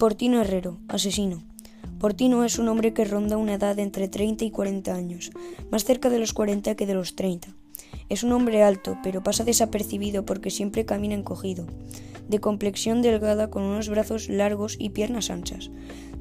Portino 0.00 0.40
Herrero, 0.40 0.78
asesino. 0.88 1.42
Portino 1.98 2.42
es 2.42 2.58
un 2.58 2.68
hombre 2.68 2.94
que 2.94 3.04
ronda 3.04 3.36
una 3.36 3.52
edad 3.52 3.78
entre 3.78 4.08
30 4.08 4.46
y 4.46 4.50
40 4.50 4.94
años, 4.94 5.30
más 5.70 5.84
cerca 5.84 6.08
de 6.08 6.18
los 6.18 6.32
40 6.32 6.74
que 6.74 6.86
de 6.86 6.94
los 6.94 7.16
30. 7.16 7.48
Es 8.08 8.24
un 8.24 8.32
hombre 8.32 8.62
alto, 8.62 8.96
pero 9.02 9.22
pasa 9.22 9.44
desapercibido 9.44 10.24
porque 10.24 10.50
siempre 10.50 10.86
camina 10.86 11.16
encogido, 11.16 11.66
de 12.30 12.40
complexión 12.40 13.02
delgada 13.02 13.50
con 13.50 13.62
unos 13.62 13.90
brazos 13.90 14.30
largos 14.30 14.74
y 14.78 14.88
piernas 14.88 15.28
anchas, 15.28 15.70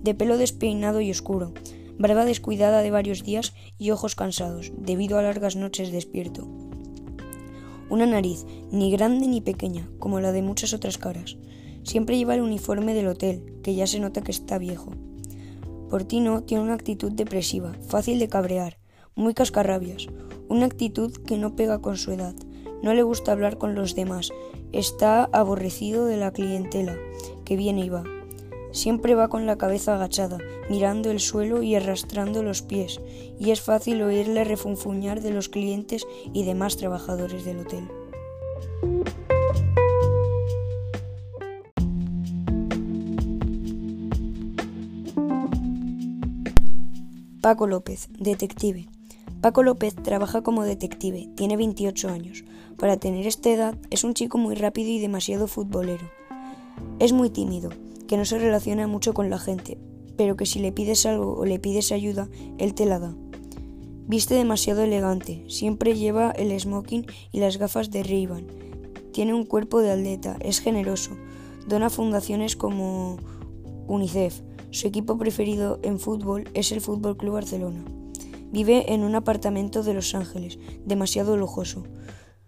de 0.04 0.14
pelo 0.14 0.38
despeinado 0.38 1.00
y 1.00 1.09
oscuro, 1.09 1.54
barba 1.98 2.25
descuidada 2.25 2.82
de 2.82 2.91
varios 2.91 3.23
días 3.23 3.54
y 3.77 3.91
ojos 3.91 4.14
cansados, 4.14 4.73
debido 4.77 5.18
a 5.18 5.21
largas 5.21 5.55
noches 5.55 5.93
despierto. 5.93 6.50
Una 7.89 8.05
nariz, 8.05 8.46
ni 8.73 8.91
grande 8.91 9.30
ni 9.30 9.39
pequeña, 9.39 9.89
como 10.00 10.20
la 10.20 10.34
de 10.34 10.41
muchas 10.41 10.73
otras 10.73 10.98
caras. 10.98 11.38
Siempre 11.89 12.20
lleva 12.20 12.35
el 12.35 12.41
uniforme 12.41 12.93
del 12.93 13.07
hotel, 13.07 13.41
que 13.63 13.73
ya 13.73 13.88
se 13.88 13.99
nota 13.99 14.21
que 14.21 14.29
está 14.29 14.59
viejo. 14.59 14.91
Portino 15.89 16.43
tiene 16.43 16.62
una 16.62 16.75
actitud 16.75 17.12
depresiva, 17.12 17.73
fácil 17.88 18.20
de 18.20 18.29
cabrear, 18.29 18.77
muy 19.15 19.34
cascarrabias, 19.34 20.05
una 20.49 20.67
actitud 20.67 21.12
que 21.25 21.39
no 21.39 21.55
pega 21.55 21.81
con 21.81 21.98
su 21.98 22.12
edad. 22.12 22.35
No 22.84 22.93
le 22.93 23.02
gusta 23.02 23.31
hablar 23.31 23.57
con 23.57 23.73
los 23.73 23.95
demás, 23.95 24.29
está 24.71 25.23
aborrecido 25.34 26.05
de 26.05 26.17
la 26.17 26.31
clientela, 26.31 26.95
que 27.43 27.55
viene 27.55 27.85
y 27.85 27.90
va. 27.90 28.03
Siempre 28.71 29.15
va 29.15 29.29
con 29.29 29.48
la 29.48 29.57
cabeza 29.57 29.95
agachada, 29.95 30.37
mirando 30.70 31.09
el 31.09 31.20
suelo 31.20 31.63
y 31.63 31.73
arrastrando 31.73 32.43
los 32.43 32.62
pies, 32.62 33.01
y 33.40 33.49
es 33.49 33.62
fácil 33.62 34.03
oírle 34.03 34.43
refunfuñar 34.43 35.21
de 35.21 35.31
los 35.31 35.49
clientes 35.49 36.05
y 36.34 36.43
demás 36.45 36.77
trabajadores 36.77 37.45
del 37.45 37.62
hotel. 37.62 37.87
Paco 47.41 47.68
López, 47.68 48.09
detective. 48.20 48.90
Paco 49.40 49.63
López 49.63 49.95
trabaja 49.95 50.41
como 50.41 50.63
detective, 50.63 51.29
tiene 51.35 51.55
28 51.55 52.09
años. 52.09 52.43
Para 52.77 52.98
tener 52.98 53.26
esta 53.27 53.49
edad 53.49 53.77
es 53.90 54.04
un 54.04 54.13
chico 54.13 54.37
muy 54.37 54.55
rápido 54.55 54.90
y 54.90 54.99
demasiado 54.99 55.48
futbolero. 55.48 56.05
Es 56.99 57.13
muy 57.13 57.29
tímido, 57.29 57.70
que 58.09 58.18
no 58.18 58.26
se 58.26 58.40
relaciona 58.40 58.87
mucho 58.87 59.13
con 59.13 59.29
la 59.29 59.40
gente, 59.40 59.77
pero 60.18 60.35
que 60.35 60.46
si 60.46 60.59
le 60.59 60.73
pides 60.73 61.05
algo 61.05 61.37
o 61.37 61.46
le 61.46 61.59
pides 61.59 61.93
ayuda, 61.93 62.27
él 62.57 62.73
te 62.73 62.85
la 62.85 62.99
da. 62.99 63.15
Viste 64.06 64.35
demasiado 64.35 64.84
elegante, 64.84 65.46
siempre 65.47 65.96
lleva 65.96 66.31
el 66.31 66.59
smoking 66.59 67.06
y 67.31 67.40
las 67.40 67.56
gafas 67.56 67.90
de 67.90 68.03
ray 68.03 68.28
Tiene 69.13 69.34
un 69.34 69.46
cuerpo 69.46 69.79
de 69.79 69.91
atleta, 69.91 70.35
es 70.41 70.59
generoso, 70.59 71.12
dona 71.69 71.90
fundaciones 71.90 72.57
como 72.57 73.18
UNICEF, 73.88 74.41
su 74.72 74.88
equipo 74.88 75.17
preferido 75.17 75.79
en 75.81 76.00
fútbol 76.00 76.47
es 76.53 76.72
el 76.72 76.79
Fútbol 76.79 77.17
Club 77.17 77.34
Barcelona. 77.34 77.84
Vive 78.51 78.94
en 78.94 79.03
un 79.03 79.16
apartamento 79.16 79.81
de 79.81 79.95
Los 79.95 80.13
Ángeles, 80.13 80.59
demasiado 80.85 81.38
lujoso. 81.38 81.84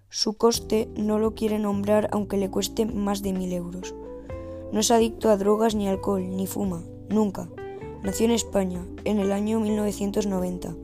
Su 0.09 0.33
coste 0.33 0.87
no 0.95 1.17
lo 1.17 1.33
quiere 1.33 1.57
nombrar 1.57 2.09
aunque 2.11 2.37
le 2.37 2.51
cueste 2.51 2.85
más 2.85 3.23
de 3.23 3.33
mil 3.33 3.51
euros. 3.53 3.95
No 4.71 4.79
es 4.79 4.91
adicto 4.91 5.29
a 5.29 5.37
drogas 5.37 5.73
ni 5.73 5.87
alcohol, 5.87 6.35
ni 6.35 6.45
fuma, 6.45 6.83
nunca. 7.09 7.49
Nació 8.03 8.25
en 8.25 8.31
España, 8.31 8.85
en 9.03 9.19
el 9.19 9.31
año 9.31 9.59
1990. 9.59 10.75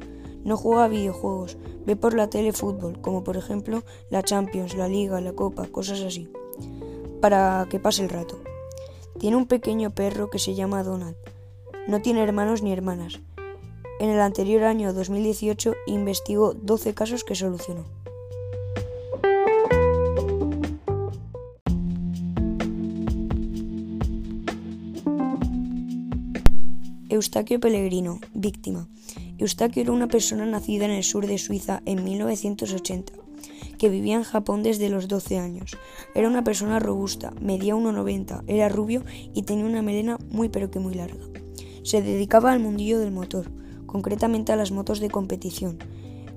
No 0.44 0.58
juega 0.58 0.86
a 0.86 0.88
videojuegos, 0.88 1.58
ve 1.86 1.96
por 1.96 2.16
la 2.16 2.30
tele 2.30 2.52
fútbol, 2.52 3.00
como 3.02 3.24
por 3.24 3.38
ejemplo 3.38 3.84
la 4.10 4.24
Champions, 4.24 4.76
la 4.76 4.88
Liga, 4.88 5.22
la 5.22 5.34
Copa, 5.34 5.68
cosas 5.68 6.02
así, 6.02 6.30
para 7.22 7.68
que 7.70 7.80
pase 7.80 8.04
el 8.04 8.10
rato. 8.10 8.40
Tiene 9.20 9.36
un 9.36 9.48
pequeño 9.48 9.90
perro 9.90 10.30
que 10.30 10.38
se 10.38 10.54
llama 10.54 10.84
Donald. 10.84 11.16
No 11.88 12.02
tiene 12.02 12.22
hermanos 12.22 12.62
ni 12.62 12.72
hermanas. 12.72 13.20
En 14.00 14.10
el 14.10 14.20
anterior 14.20 14.64
año 14.64 14.94
2018 14.94 15.74
investigó 15.88 16.54
12 16.54 16.94
casos 16.94 17.24
que 17.24 17.34
solucionó. 17.34 17.86
Eustaquio 27.10 27.60
Pellegrino, 27.60 28.20
víctima. 28.36 28.88
Eustaquio 29.40 29.82
era 29.82 29.92
una 29.92 30.08
persona 30.08 30.46
nacida 30.46 30.86
en 30.86 30.92
el 30.92 31.04
sur 31.04 31.26
de 31.26 31.40
Suiza 31.40 31.82
en 31.86 32.04
1980 32.04 33.27
que 33.78 33.90
vivía 33.90 34.16
en 34.16 34.24
Japón 34.24 34.64
desde 34.64 34.90
los 34.90 35.08
12 35.08 35.38
años. 35.38 35.78
Era 36.16 36.28
una 36.28 36.44
persona 36.44 36.80
robusta, 36.80 37.34
medía 37.42 37.76
1,90, 37.76 38.44
era 38.48 38.70
rubio 38.70 39.04
y 39.34 39.44
tenía 39.44 39.66
una 39.66 39.82
melena 39.82 40.18
muy 40.30 40.50
pero 40.50 40.72
que 40.72 40.80
muy 40.80 40.94
larga. 40.94 41.24
Se 41.84 42.02
dedicaba 42.02 42.52
al 42.52 42.60
mundillo 42.60 43.00
del 43.00 43.12
motor, 43.12 43.50
concretamente 43.86 44.52
a 44.52 44.56
las 44.56 44.72
motos 44.72 45.00
de 45.00 45.10
competición. 45.10 45.78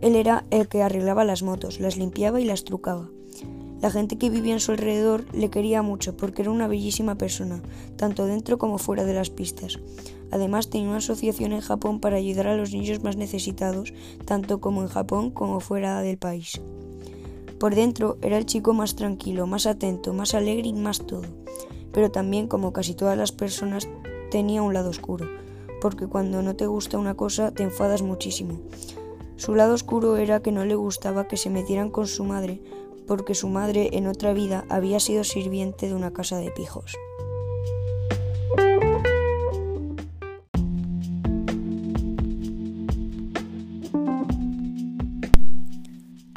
Él 0.01 0.17
era 0.17 0.45
el 0.51 0.69
que 0.69 0.83
arreglaba 0.83 1.25
las 1.25 1.43
motos, 1.43 1.81
las 1.81 1.97
limpiaba 1.97 2.41
y 2.41 2.45
las 2.45 2.65
trucaba. 2.65 3.09
La 3.83 3.91
gente 3.91 4.19
que 4.19 4.29
vivía 4.29 4.53
en 4.53 4.61
su 4.61 4.73
alrededor 4.73 5.25
le 5.35 5.49
quería 5.49 5.81
mucho 5.83 6.15
porque 6.17 6.43
era 6.43 6.51
una 6.51 6.69
bellísima 6.69 7.17
persona, 7.17 7.63
tanto 7.97 8.27
dentro 8.27 8.59
como 8.59 8.77
fuera 8.77 9.05
de 9.05 9.15
las 9.15 9.31
pistas. 9.31 9.79
Además 10.31 10.69
tenía 10.69 10.89
una 10.89 10.99
asociación 10.99 11.53
en 11.53 11.61
Japón 11.61 11.99
para 11.99 12.17
ayudar 12.17 12.47
a 12.47 12.57
los 12.57 12.73
niños 12.73 13.03
más 13.03 13.17
necesitados, 13.17 13.95
tanto 14.27 14.61
como 14.61 14.83
en 14.83 14.89
Japón 14.89 15.31
como 15.31 15.61
fuera 15.61 16.01
del 16.03 16.19
país. 16.19 16.61
Por 17.61 17.75
dentro 17.75 18.17
era 18.23 18.39
el 18.39 18.47
chico 18.47 18.73
más 18.73 18.97
tranquilo, 18.97 19.47
más 19.47 19.67
atento, 19.67 20.15
más 20.15 20.33
alegre 20.33 20.69
y 20.69 20.73
más 20.73 21.07
todo. 21.07 21.27
Pero 21.93 22.11
también, 22.11 22.49
como 22.49 22.73
casi 22.73 22.95
todas 22.95 23.19
las 23.19 23.33
personas, 23.33 23.87
tenía 24.31 24.63
un 24.63 24.73
lado 24.73 24.89
oscuro, 24.89 25.29
porque 25.83 26.07
cuando 26.07 26.41
no 26.41 26.57
te 26.57 26.67
gusta 26.67 26.97
una 26.97 27.17
cosa 27.17 27.53
te 27.53 27.63
enfadas 27.63 28.01
muchísimo. 28.01 28.63
Su 29.37 29.55
lado 29.55 29.75
oscuro 29.75 30.17
era 30.17 30.41
que 30.41 30.53
no 30.53 30.65
le 30.65 30.75
gustaba 30.75 31.29
que 31.29 31.37
se 31.37 31.51
metieran 31.51 31.91
con 31.91 32.07
su 32.07 32.25
madre, 32.25 32.63
porque 33.07 33.35
su 33.35 33.49
madre 33.51 33.91
en 33.93 34.07
otra 34.07 34.33
vida 34.33 34.65
había 34.71 34.99
sido 34.99 35.23
sirviente 35.23 35.87
de 35.87 35.95
una 35.95 36.15
casa 36.15 36.39
de 36.39 36.51
pijos. 36.51 36.97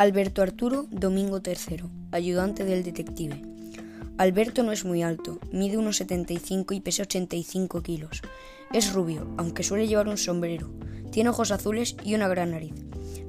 Alberto 0.04 0.42
Arturo 0.42 0.86
Domingo 0.92 1.40
III, 1.40 1.86
ayudante 2.12 2.66
del 2.66 2.84
detective. 2.84 3.42
Alberto 4.18 4.62
no 4.62 4.74
es 4.74 4.84
muy 4.84 5.02
alto, 5.02 5.40
mide 5.54 5.78
unos 5.78 5.96
75 5.96 6.74
y 6.74 6.82
pesa 6.82 7.04
85 7.04 7.82
kilos. 7.84 8.22
Es 8.74 8.92
rubio, 8.92 9.34
aunque 9.38 9.64
suele 9.64 9.88
llevar 9.88 10.10
un 10.10 10.18
sombrero. 10.18 10.70
Tiene 11.10 11.30
ojos 11.30 11.52
azules 11.52 11.96
y 12.04 12.16
una 12.16 12.28
gran 12.28 12.52
nariz. 12.52 12.74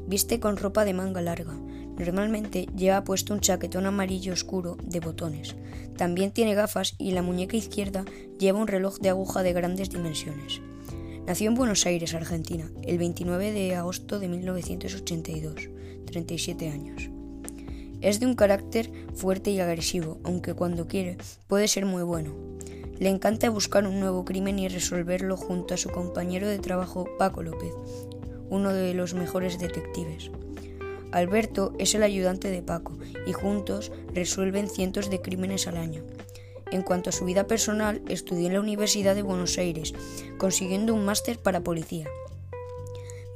Viste 0.08 0.40
con 0.40 0.56
ropa 0.56 0.84
de 0.84 0.94
manga 0.94 1.20
larga. 1.20 1.54
Normalmente 1.96 2.66
lleva 2.76 3.04
puesto 3.04 3.34
un 3.34 3.38
chaquetón 3.38 3.86
amarillo 3.86 4.32
oscuro 4.32 4.76
de 4.82 4.98
botones. 4.98 5.54
También 5.96 6.32
tiene 6.32 6.56
gafas 6.56 6.96
y 6.98 7.12
la 7.12 7.22
muñeca 7.22 7.56
izquierda 7.56 8.04
lleva 8.40 8.58
un 8.58 8.66
reloj 8.66 8.98
de 8.98 9.10
aguja 9.10 9.44
de 9.44 9.52
grandes 9.52 9.90
dimensiones. 9.90 10.60
Nació 11.26 11.48
en 11.48 11.54
Buenos 11.54 11.86
Aires, 11.86 12.12
Argentina, 12.12 12.70
el 12.82 12.98
29 12.98 13.52
de 13.52 13.74
agosto 13.76 14.18
de 14.18 14.28
1982. 14.28 15.70
37 16.04 16.68
años. 16.68 17.08
Es 18.02 18.20
de 18.20 18.26
un 18.26 18.34
carácter 18.34 18.90
fuerte 19.14 19.50
y 19.50 19.58
agresivo, 19.58 20.20
aunque 20.22 20.52
cuando 20.52 20.86
quiere 20.86 21.16
puede 21.46 21.66
ser 21.66 21.86
muy 21.86 22.02
bueno. 22.02 22.34
Le 22.98 23.08
encanta 23.08 23.48
buscar 23.48 23.86
un 23.86 24.00
nuevo 24.00 24.26
crimen 24.26 24.58
y 24.58 24.68
resolverlo 24.68 25.38
junto 25.38 25.72
a 25.72 25.78
su 25.78 25.88
compañero 25.88 26.46
de 26.46 26.58
trabajo 26.58 27.08
Paco 27.18 27.42
López, 27.42 27.72
uno 28.50 28.74
de 28.74 28.92
los 28.92 29.14
mejores 29.14 29.58
detectives. 29.58 30.30
Alberto 31.10 31.72
es 31.78 31.94
el 31.94 32.02
ayudante 32.02 32.50
de 32.50 32.60
Paco 32.60 32.98
y 33.26 33.32
juntos 33.32 33.92
resuelven 34.12 34.68
cientos 34.68 35.08
de 35.08 35.22
crímenes 35.22 35.66
al 35.68 35.78
año. 35.78 36.02
En 36.74 36.82
cuanto 36.82 37.10
a 37.10 37.12
su 37.12 37.24
vida 37.24 37.46
personal, 37.46 38.02
estudió 38.08 38.48
en 38.48 38.54
la 38.54 38.58
Universidad 38.58 39.14
de 39.14 39.22
Buenos 39.22 39.58
Aires, 39.58 39.94
consiguiendo 40.38 40.92
un 40.92 41.04
máster 41.04 41.38
para 41.38 41.62
policía. 41.62 42.08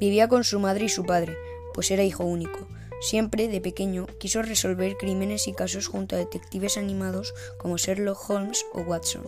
Vivía 0.01 0.27
con 0.27 0.43
su 0.43 0.59
madre 0.59 0.87
y 0.87 0.89
su 0.89 1.05
padre, 1.05 1.39
pues 1.73 1.93
era 1.93 2.03
hijo 2.03 2.25
único. 2.25 2.67
Siempre, 3.01 3.47
de 3.47 3.61
pequeño, 3.61 4.09
quiso 4.19 4.43
resolver 4.43 4.97
crímenes 4.97 5.47
y 5.47 5.53
casos 5.53 5.87
junto 5.87 6.17
a 6.17 6.19
detectives 6.19 6.77
animados 6.79 7.33
como 7.59 7.77
Sherlock 7.77 8.29
Holmes 8.29 8.67
o 8.75 8.81
Watson. 8.81 9.23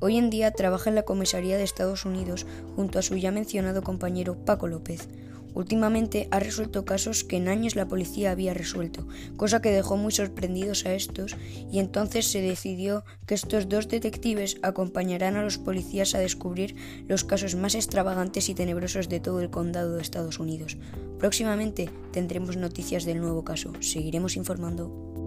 Hoy 0.00 0.16
en 0.16 0.30
día 0.30 0.52
trabaja 0.52 0.88
en 0.88 0.96
la 0.96 1.02
comisaría 1.02 1.58
de 1.58 1.62
Estados 1.62 2.06
Unidos 2.06 2.46
junto 2.74 2.98
a 2.98 3.02
su 3.02 3.18
ya 3.18 3.30
mencionado 3.30 3.82
compañero 3.82 4.34
Paco 4.46 4.66
López, 4.66 5.10
Últimamente 5.54 6.28
ha 6.30 6.40
resuelto 6.40 6.84
casos 6.84 7.24
que 7.24 7.36
en 7.36 7.48
años 7.48 7.76
la 7.76 7.88
policía 7.88 8.32
había 8.32 8.54
resuelto, 8.54 9.06
cosa 9.36 9.62
que 9.62 9.70
dejó 9.70 9.96
muy 9.96 10.12
sorprendidos 10.12 10.84
a 10.84 10.94
estos 10.94 11.36
y 11.70 11.78
entonces 11.78 12.26
se 12.26 12.42
decidió 12.42 13.04
que 13.26 13.34
estos 13.34 13.68
dos 13.68 13.88
detectives 13.88 14.58
acompañarán 14.62 15.36
a 15.36 15.42
los 15.42 15.58
policías 15.58 16.14
a 16.14 16.18
descubrir 16.18 16.74
los 17.08 17.24
casos 17.24 17.54
más 17.54 17.74
extravagantes 17.74 18.48
y 18.48 18.54
tenebrosos 18.54 19.08
de 19.08 19.20
todo 19.20 19.40
el 19.40 19.50
condado 19.50 19.94
de 19.96 20.02
Estados 20.02 20.40
Unidos. 20.40 20.76
Próximamente 21.18 21.88
tendremos 22.12 22.56
noticias 22.56 23.04
del 23.04 23.20
nuevo 23.20 23.44
caso. 23.44 23.72
Seguiremos 23.80 24.36
informando. 24.36 25.23